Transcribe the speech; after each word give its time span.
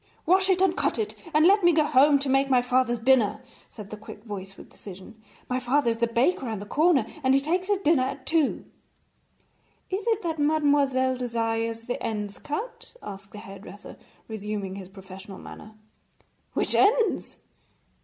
'Wash 0.25 0.49
it, 0.49 0.61
and 0.61 0.75
cut 0.75 0.97
it, 0.97 1.13
and 1.31 1.45
let 1.45 1.63
me 1.63 1.71
go 1.71 1.83
home 1.83 2.17
to 2.17 2.27
make 2.27 2.49
my 2.49 2.59
father's 2.63 2.97
dinner,' 2.97 3.39
said 3.69 3.91
the 3.91 3.95
quick 3.97 4.23
voice 4.23 4.57
with 4.57 4.67
decision. 4.71 5.21
'My 5.47 5.59
father 5.59 5.91
is 5.91 5.97
the 5.97 6.07
baker 6.07 6.47
round 6.47 6.59
the 6.59 6.65
corner, 6.65 7.05
and 7.21 7.35
he 7.35 7.39
takes 7.39 7.67
his 7.67 7.77
dinner 7.77 8.01
at 8.01 8.25
two.' 8.25 8.65
'Is 9.91 10.07
it 10.07 10.23
that 10.23 10.39
mademoiselle 10.39 11.17
desires 11.17 11.83
the 11.85 12.01
ends 12.01 12.39
cut?' 12.39 12.95
asked 13.03 13.31
the 13.31 13.37
hairdresser, 13.37 13.95
resuming 14.27 14.73
his 14.73 14.89
professional 14.89 15.37
manner. 15.37 15.75
'Which 16.53 16.73
ends?' 16.73 17.37